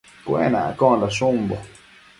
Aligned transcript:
Cuenaccondash 0.27 1.21
umbo 1.29 1.57